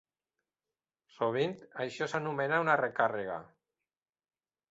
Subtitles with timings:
[1.17, 1.53] Sovint,
[1.85, 3.39] això s'anomena una "recàrrega".